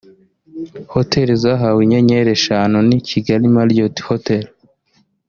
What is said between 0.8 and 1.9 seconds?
Hoteli zahawe